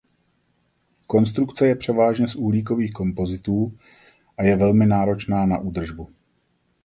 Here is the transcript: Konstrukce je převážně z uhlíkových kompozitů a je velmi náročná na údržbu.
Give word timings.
Konstrukce 1.07 1.67
je 1.67 1.75
převážně 1.75 2.27
z 2.27 2.35
uhlíkových 2.35 2.93
kompozitů 2.93 3.71
a 4.37 4.43
je 4.43 4.55
velmi 4.55 4.85
náročná 4.85 5.45
na 5.45 5.57
údržbu. 5.59 6.09